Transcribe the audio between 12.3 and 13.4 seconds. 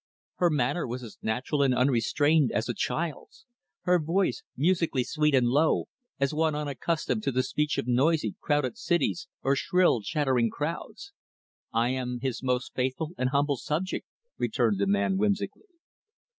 most faithful and